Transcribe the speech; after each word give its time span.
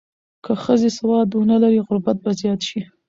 که 0.43 0.51
ښځې 0.63 0.89
سواد 0.97 1.29
ونه 1.33 1.57
لري، 1.63 1.79
غربت 1.87 2.17
به 2.23 2.31
زیات 2.39 2.61
شي. 2.69 2.81